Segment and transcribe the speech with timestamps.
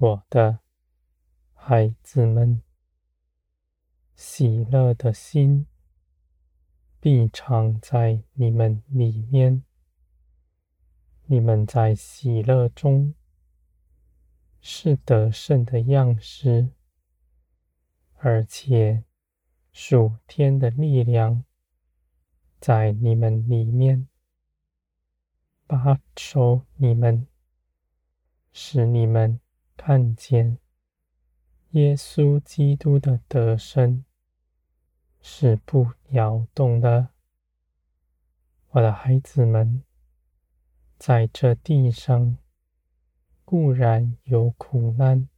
[0.00, 0.60] 我的
[1.54, 2.62] 孩子们，
[4.14, 5.66] 喜乐的心
[7.00, 9.64] 必常在你们里面。
[11.26, 13.12] 你们在喜乐中
[14.60, 16.68] 是得胜的样式，
[18.18, 19.02] 而且
[19.72, 21.44] 属天的力量
[22.60, 24.06] 在你们里面，
[25.66, 27.26] 把守你们，
[28.52, 29.40] 使你们
[29.78, 30.58] 看见
[31.70, 34.04] 耶稣基督的得胜
[35.20, 37.10] 是不摇动的，
[38.70, 39.82] 我的孩子们。
[40.98, 42.36] 在这地上
[43.44, 45.28] 固然有苦难，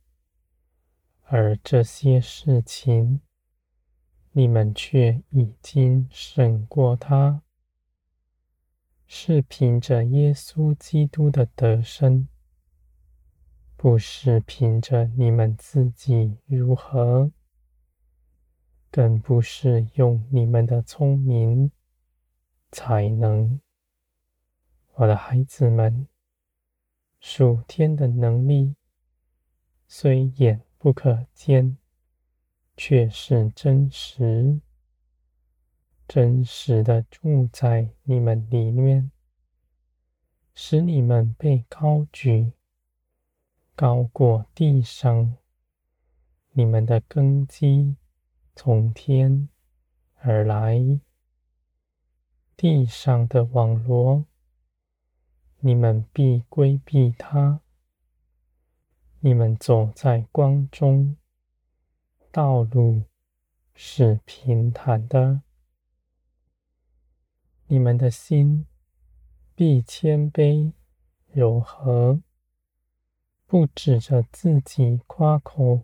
[1.25, 3.21] 而这些事情
[4.33, 7.43] 你们却已经胜过他，
[9.07, 12.27] 是凭着耶稣基督的得胜，
[13.83, 17.33] 不是凭着你们自己如何，
[18.91, 21.73] 更不是用你们的聪明
[22.71, 23.59] 才能。
[24.97, 26.07] 我的孩子们，
[27.21, 28.75] 属天的能力
[29.89, 31.79] 虽眼不可见，
[32.77, 34.61] 却是真实，
[36.07, 39.11] 真实的住在你们里面，
[40.53, 42.53] 使你们被高举，
[43.81, 45.39] 高过地上。
[46.51, 47.97] 你们的根基
[48.55, 49.49] 从天
[50.17, 51.01] 而来，
[52.59, 54.27] 地上的网罗。
[55.61, 57.63] 你们必规避它。
[59.21, 61.17] 你们走在光中，
[62.31, 63.05] 道路
[63.75, 65.41] 是平坦的。
[67.69, 68.67] 你们的心
[69.55, 70.75] 必谦卑
[71.33, 72.21] 柔和，
[73.51, 75.83] 不指着自己夸口，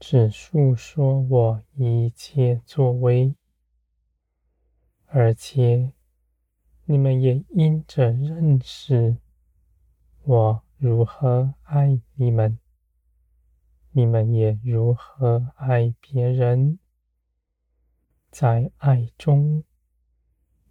[0.00, 3.36] 只述说我一切作为，
[5.06, 5.92] 而且。
[6.84, 9.18] 你们也因着认识
[10.24, 12.58] 我如何爱你们，
[13.92, 16.80] 你们也如何爱别人，
[18.32, 19.62] 在爱中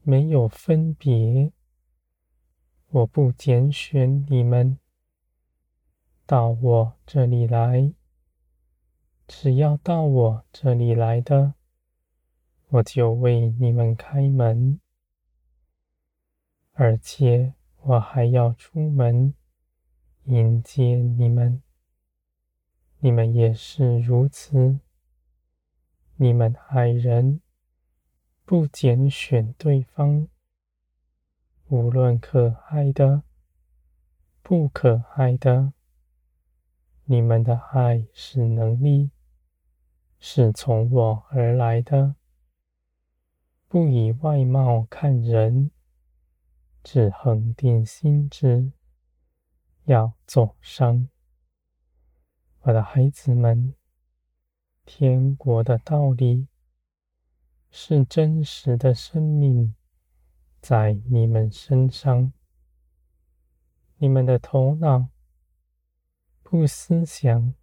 [0.02, 1.54] 没有分别。
[2.90, 4.78] 我不拣选你们
[6.32, 7.94] 到我这里来，
[9.28, 11.56] 只要到我这里来的，
[12.70, 14.80] 我就为你们开门。
[16.72, 19.34] 而且我还要出门
[20.24, 21.62] 迎接你们，
[23.00, 24.80] 你们也是如此。
[26.16, 27.42] 你们爱人
[28.46, 30.30] 不拣选对方，
[31.68, 33.24] 无论可爱的、
[34.42, 35.74] 不可爱的，
[37.12, 39.12] 你们的爱是能力，
[40.18, 42.16] 是从我而来的，
[43.68, 45.72] 不以外貌看人。
[46.82, 48.72] 只恒定心志，
[49.84, 51.10] 要走上。
[52.62, 53.76] 我的孩子们，
[54.86, 56.48] 天国的道理
[57.70, 59.76] 是真实的生命，
[60.62, 62.32] 在你们身上。
[63.98, 65.10] 你们的头脑
[66.52, 67.54] 不思想，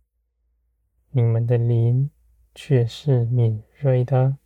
[1.10, 2.10] 你们的灵
[2.54, 4.38] 却是敏锐的，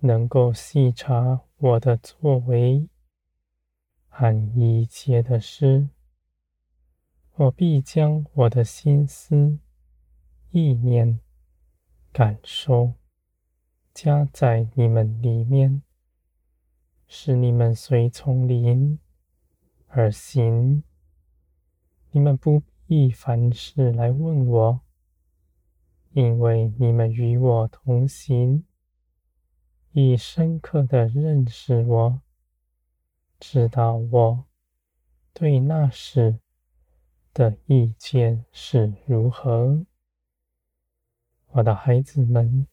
[0.00, 2.88] 能够细察我的作为。
[4.08, 5.88] 按一切的事，
[7.34, 9.60] 我必将我的心思、
[10.50, 11.20] 意念、
[12.12, 12.94] 感受
[13.94, 15.80] 加在你们里面，
[17.06, 18.98] 使你们随从灵
[19.86, 20.82] 而行。
[22.10, 24.80] 你们不一凡事来问我，
[26.12, 28.64] 因为你们与我同行，
[29.90, 32.22] 已深刻的认识我。
[33.40, 34.44] 知道我
[35.32, 36.38] 对那事
[37.34, 39.84] 的意见是如何，
[41.48, 42.68] 我的孩子们，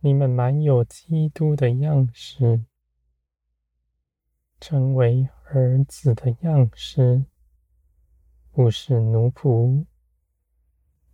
[0.00, 2.64] 你们满有基督的样式，
[4.58, 7.26] 成为儿子的样式，
[8.58, 9.86] 不是奴仆。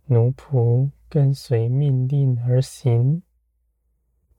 [0.05, 3.21] 奴仆跟随命令而行，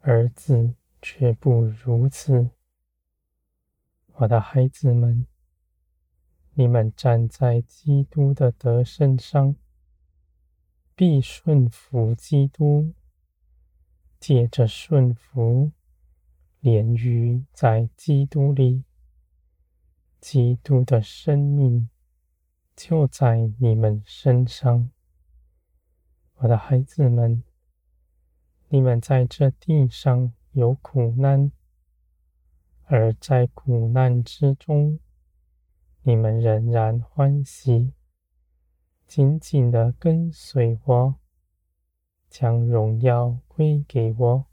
[0.00, 2.50] 儿子却不如此。
[4.14, 5.25] 我的孩子们，
[6.55, 9.55] 你们站在基督的得胜上，
[10.97, 12.93] 必顺服基督，
[14.19, 15.70] 借着顺服，
[16.59, 18.82] 连于在基督里，
[20.20, 21.88] 基督的生命
[22.76, 24.90] 就在你们身上。
[26.34, 27.43] 我的孩子们，
[28.69, 31.50] 你们在这地上有苦难，
[32.84, 35.00] 而在苦难之中，
[36.02, 37.94] 你们仍然欢喜，
[39.06, 41.14] 紧紧的跟随我，
[42.28, 44.44] 将荣耀归给我，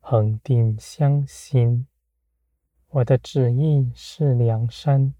[0.00, 1.86] 恒定相信
[2.88, 5.12] 我的旨意是良善。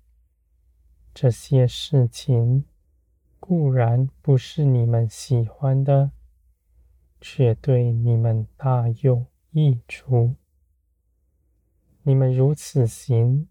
[1.14, 2.64] 这些事情。
[3.44, 6.12] 固然不是你们喜欢的，
[7.20, 10.37] 却对你们大有益处。
[12.05, 13.49] 你们如此行，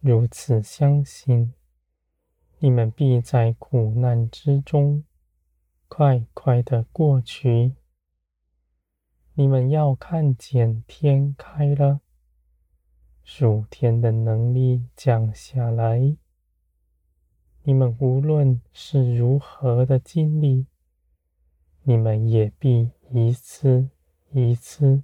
[0.00, 1.54] 如此相信，
[2.58, 5.04] 你们必在苦难之中
[5.88, 7.76] 快快地过去。
[9.32, 12.02] 你们要看见天开了，
[13.24, 16.18] 属天的能力降下来。
[17.68, 20.64] 你们无论是如何的经历，
[21.82, 23.90] 你们也必一次
[24.30, 25.02] 一次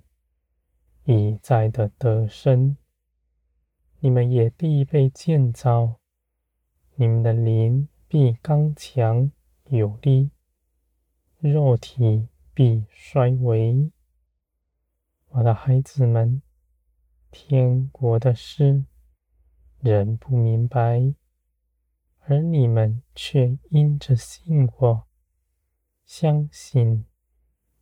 [1.05, 2.75] 一再的得胜。
[4.01, 6.01] 你们也必被建造，
[6.95, 9.31] 你们的灵必刚强
[9.65, 10.31] 有力，
[11.41, 13.91] 肉体必衰微。
[15.29, 16.41] 我的孩子们，
[17.31, 18.87] 天国的事，
[19.81, 21.13] 人不明白。
[22.27, 25.07] 而你们却因着信我，
[26.07, 27.05] 相信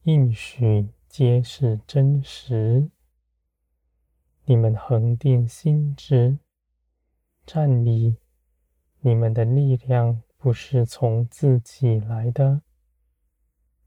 [0.03, 2.91] 应许皆是真实。
[4.45, 6.41] 你们恒定心志，
[7.47, 8.17] 站立。
[8.99, 12.63] 你们的力量不是从自己来的，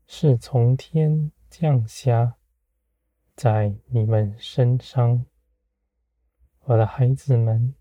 [0.07, 2.37] 是从天降下
[3.35, 5.25] 在你们身上。
[6.61, 7.75] 我的孩子们。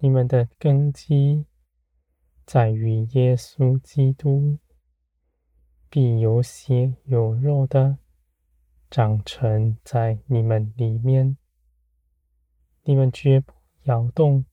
[0.00, 1.44] 你们的根基
[2.46, 4.58] 在于耶稣基督，
[5.90, 7.98] 必有血有肉的
[8.88, 11.36] 长成在你们里面。
[12.84, 13.52] 你们绝不
[13.82, 14.44] 摇动，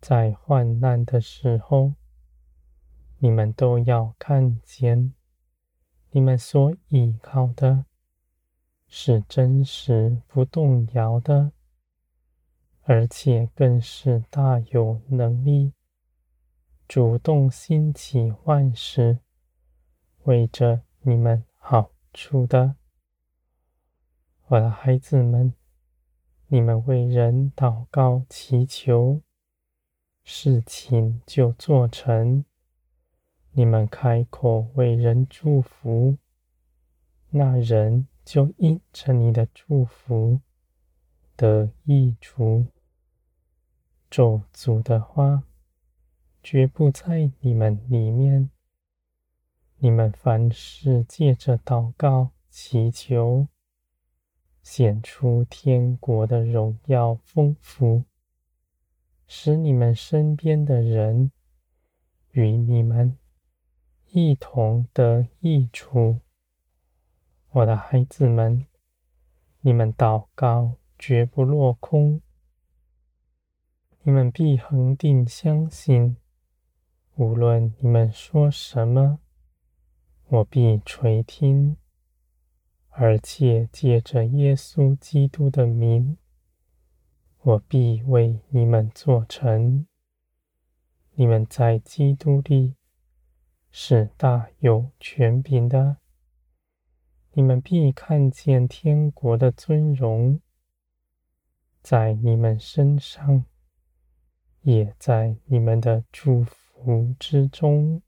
[0.00, 1.94] 在患难的时候，
[3.18, 5.12] 你们都要看见，
[6.12, 7.84] 你们所依靠的
[8.86, 11.50] 是真实不动摇的。
[12.82, 15.72] 而且更是大有能力，
[16.88, 19.18] 主动兴起万事，
[20.24, 22.74] 为着你们好处的。
[24.46, 25.54] 我的孩子们，
[26.48, 29.20] 你们为人祷告祈求，
[30.24, 32.44] 事情就做成；
[33.52, 36.18] 你们开口为人祝福，
[37.28, 40.40] 那人就应着你的祝福
[41.40, 42.66] 得益处。
[44.10, 45.44] 咒诅的话，
[46.42, 48.50] 绝不在你们里面。
[49.78, 53.48] 你们凡事借着祷告、祈求，
[54.62, 58.04] 显出天国的荣耀丰富，
[59.26, 61.32] 使你们身边的人
[62.32, 63.16] 与你们
[64.10, 66.20] 一同得益处。
[67.52, 68.66] 我的孩子们，
[69.62, 72.20] 你们祷告绝不落空。
[74.02, 76.18] 你们必恒定相信，
[77.16, 79.18] 无论你们说什么，
[80.28, 81.78] 我必垂听，
[82.90, 86.18] 而且借着耶稣基督的名，
[87.40, 89.86] 我必为你们做成。
[91.14, 92.76] 你们在基督里
[93.70, 95.96] 是大有权柄的，
[97.32, 100.42] 你们必看见天国的尊荣
[101.82, 103.44] 在你们身上。
[104.62, 108.02] 也在你们的祝福之中。